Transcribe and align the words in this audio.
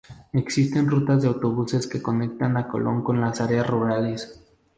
Existen 0.33 0.89
rutas 0.89 1.21
de 1.21 1.27
autobuses 1.27 1.85
que 1.85 2.01
conectan 2.01 2.57
a 2.57 2.67
Colón 2.67 3.03
con 3.03 3.21
las 3.21 3.39
áreas 3.39 3.67
rurales. 3.67 4.43